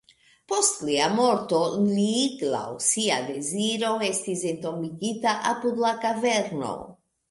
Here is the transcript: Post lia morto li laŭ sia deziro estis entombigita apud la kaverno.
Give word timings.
Post 0.53 0.79
lia 0.87 1.09
morto 1.17 1.59
li 1.91 2.07
laŭ 2.55 2.65
sia 2.87 3.21
deziro 3.29 3.95
estis 4.11 4.45
entombigita 4.57 5.39
apud 5.55 5.89
la 5.89 5.97
kaverno. 6.05 6.79